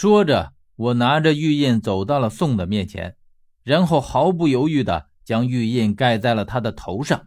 [0.00, 3.16] 说着，我拿着玉印走到了宋的面前，
[3.64, 7.26] 然后毫不犹豫地将玉印盖在了他的头上。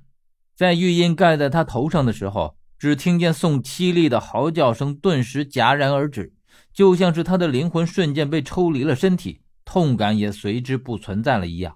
[0.55, 6.33] 在玉印盖在他头上的时候，只听见宋凄厉的嚎叫声顿时戛然而止，
[6.73, 11.75] 就像是他的灵魂瞬间被抽离了身体，痛感也随之不存在了一样。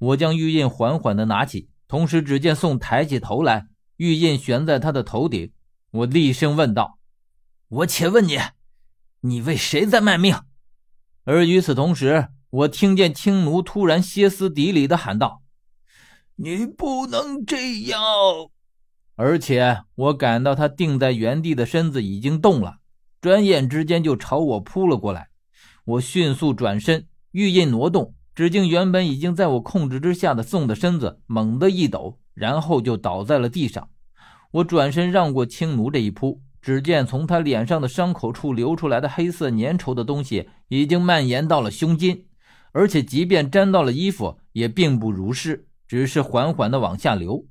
[0.00, 3.68] 我将玉印缓缓地拿起，同时只见宋抬起头来，
[3.98, 5.52] 玉印悬在他的头顶。
[5.92, 6.98] 我厉声问道
[7.70, 8.40] ：“我且问你。”
[9.26, 10.36] 你为谁在卖命？
[11.24, 15.42] 而与此同时，我听见青奴突然歇斯底里的喊道
[16.36, 18.00] ：“你不能这样！”
[19.16, 22.76] 而且我感到他定在原地的身子已经动了，
[23.20, 25.28] 转眼之间就朝我扑了过来。
[25.84, 33.88] 我迅速转身，玉印挪动，只见原本已经在我控制之下的宋的身子猛地一抖，然后就倒在了地上。
[34.52, 36.40] 我转身让过青奴这一扑。
[36.60, 42.26] 只见从他脸上的伤口处流出来的黑色粘稠的东西已经蔓延到了胸襟，
[42.72, 47.46] 而且即便沾到了衣服，也并不如湿，只是缓缓的往下流，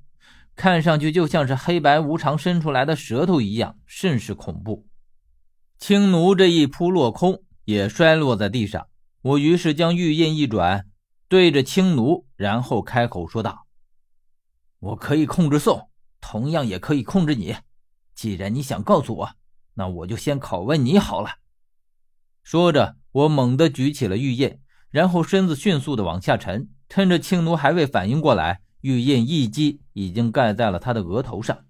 [0.56, 4.86] 看上去就像是黑白无常伸出来的舌头一样，甚是恐怖。
[5.78, 8.88] 青奴这一扑落空，也摔落在地上。
[9.22, 10.86] 我于是将玉印一转，
[11.28, 13.66] 对着青奴，然后开口说道
[14.80, 15.90] ：“我可以控制宋，
[16.22, 17.56] 同样也可以控制你。”
[18.16, 19.30] 既然你想告诉我，
[19.74, 21.32] 那我就先拷问你好了。
[22.44, 31.66] 说着，我猛地举起了玉印，然后身子迅速的往下沉，趁着青奴还未反应过来，玉印一击已经盖在了他的额头上。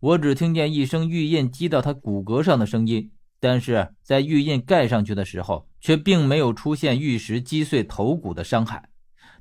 [0.00, 8.88] 我只听见一声玉印击到他骨骼上的声音，但是在玉印盖上去的时候，却并没有出现玉石击碎头骨的伤害。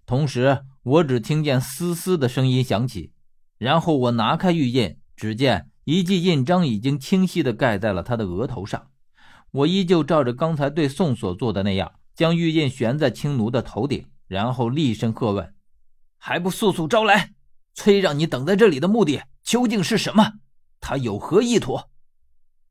[0.05, 3.11] 同时，我只听见嘶嘶的声音响起，
[3.57, 5.70] 然后我拿开玉印，只见。
[5.83, 8.89] 一记印章已经清晰地盖在了他的额头上。
[9.49, 15.53] 我依旧照着刚才对宋所做的那样，将玉印悬在青奴的头顶，然后厉声喝问
[16.17, 17.33] ：“还不速速招来！
[17.73, 20.33] 崔让你等在这里的目的究竟是什么？
[20.79, 21.79] 他有何意图？”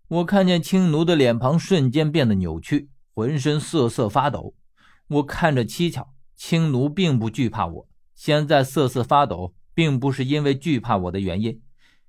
[0.09, 4.55] 我看见青奴的脸庞瞬间变得扭曲，浑身瑟瑟发抖。
[5.09, 11.61] 我看着蹊跷，青奴并不惧怕我，现在瑟瑟发抖，并不是因为惧怕我的原因。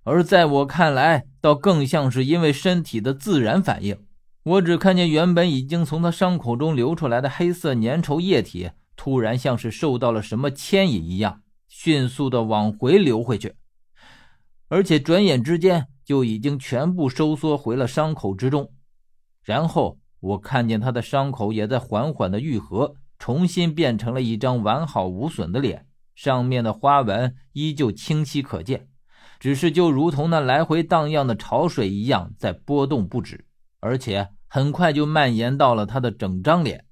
[0.04, 3.98] 而在我看来，倒更像是因为身体的自然反应。
[4.44, 13.54] 我只看见原本已经从他伤口中流出来的黑色粘稠液体，突然像是受到了什么牵引一样，迅速的往回流回去，
[14.70, 18.72] 而且转眼之间就已经全部收缩回了伤口之中。
[19.44, 25.86] 然后我看见他的伤口也在缓缓的愈合，重新变成了一张完好无损的脸，
[26.16, 28.88] 上面的花纹依旧清晰可见。
[29.42, 33.48] 只是就如同那来回荡漾的潮水一样，在波动不止，
[33.80, 36.86] 而且很快就蔓延到了他的整张脸。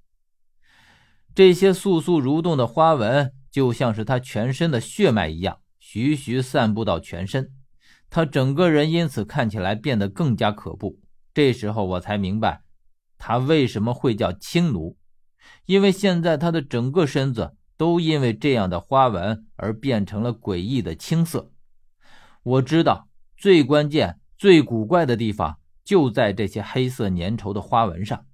[1.36, 7.52] 这些簌簌蠕动的花纹，就像是他全身的血脉一样，徐徐散布到全身。
[8.09, 11.00] 他整个人因此看起来变得更加可怖。
[11.36, 12.64] 这时候我才明白，
[13.20, 14.98] 他为什么会叫青奴，
[15.68, 21.52] 因为现在他的整个身子都因为这样的花纹而变成了诡异的青色。
[22.44, 23.08] 我知道
[23.38, 28.26] 最关键、最古怪的地方就在这些黑色粘稠的花纹上。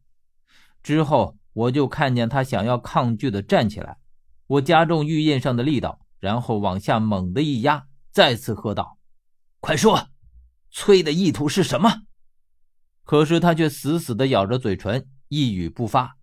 [0.84, 3.98] 之后，我就看见他想要抗拒的站起来。
[4.48, 9.00] 我加重玉印上的力道，然后往下猛地一压，再次喝道
[9.60, 10.10] ：“快说，
[10.70, 12.04] 崔的意图是什么？”
[13.04, 16.18] 可是他却死死地咬着嘴唇，一语不发。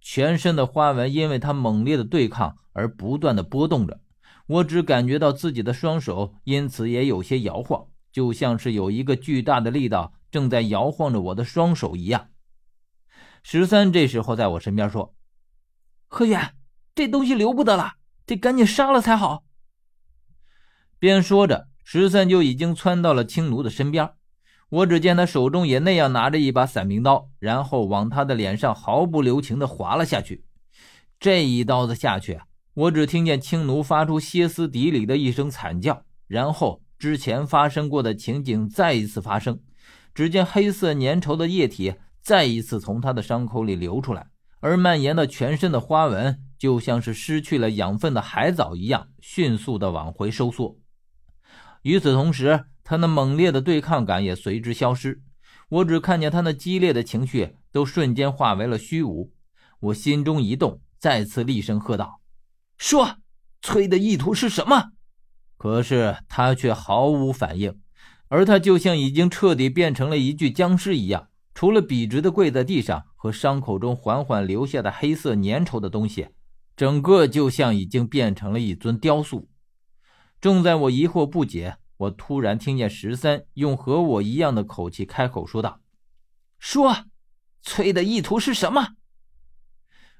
[0.00, 4.00] 全身的花纹因为他猛烈的对抗而不断的波动着。
[4.46, 12.28] 我只感觉到自己的双手因此也有些摇晃，就像是有一个巨大的力道正在摇晃着我的双手一样。
[13.42, 15.14] 十三这时候在我身边说
[16.06, 16.54] ：“何远，
[16.94, 17.94] 这东西留不得了，
[18.26, 19.44] 得赶紧杀了才好。”
[20.98, 24.12] 边说着，十三就已经窜到了青奴的身边。
[24.68, 30.44] 我只见他手中也那样拿着一把伞兵刀，然后往他的脸上毫不留情地划了下去。
[31.20, 32.40] 这一刀子下去。
[32.74, 39.60] 我只听见青奴发出歇斯底里的一声惨叫，然后之前发生过的情景再一次发生。
[40.14, 44.28] 只见黑色粘稠的液体再一次从他的伤口里流出来，
[44.60, 50.78] 而蔓延到全身的花纹就像是失去了养分的海藻一样，迅速的往回收缩。
[51.82, 55.20] 与此同时，他那猛烈的对抗感也随之消失。
[55.68, 59.30] 我只看见他那激烈的情绪都瞬间化为了虚无。
[59.80, 62.21] 我心中一动，再次厉声喝道。
[62.82, 63.18] 说，
[63.60, 64.90] 崔的意图是什么？
[65.56, 67.80] 可是他却毫无反应，
[68.26, 76.30] 而他就像已经彻底变成了一具僵尸一样，除了笔直的跪在地上和伤口中缓缓流下的黑色粘稠的东西，
[76.76, 79.48] 整个就像已经变成了一尊雕塑。
[80.40, 85.80] 正在我疑惑不解，我突然听见十三用和我一样的口气开口说道
[86.58, 87.04] ：“说，
[87.62, 88.96] 崔的意图是什么？”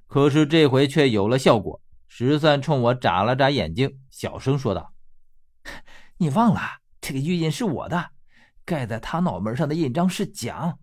[0.06, 1.81] 可是这回却有了效果。
[2.14, 4.92] 十三冲我眨了眨眼睛，小声说道
[6.18, 6.60] ：“你忘了
[7.00, 8.10] 这个玉印是我的，
[8.66, 10.78] 盖在他脑门上的印章是蒋。”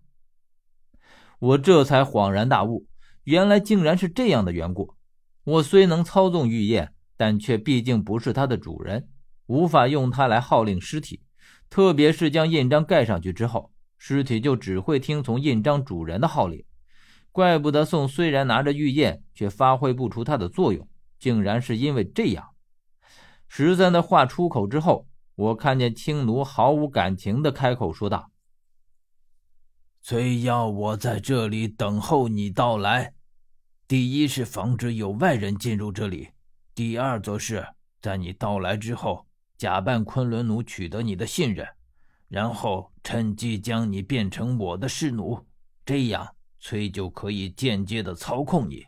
[1.38, 2.88] 我这才恍然大悟，
[3.22, 4.96] 原来竟然是这样的缘故。
[5.44, 9.08] 我虽能操纵玉燕，但却毕竟不是它的主人，
[9.46, 11.22] 无法用它来号令尸体。
[11.70, 16.64] 特别是将印章盖上去之后，尸体就只会听从印章主人的号令。
[17.30, 20.88] 怪不得宋虽然拿着玉燕，却发挥不出它的作用，
[21.20, 22.48] 竟然是因为这样。
[23.46, 25.06] 十三的话出口之后，
[25.36, 28.32] 我看见青奴毫无感情的开口说道。
[30.02, 33.12] 崔要我在这里等候你到来，
[33.86, 36.30] 第一是防止有外人进入这里，
[36.74, 37.66] 第二则是
[38.00, 39.26] 在你到来之后，
[39.58, 41.68] 假扮昆仑奴取得你的信任，
[42.28, 45.46] 然后趁机将你变成我的侍奴，
[45.84, 48.86] 这样崔就可以间接的操控你。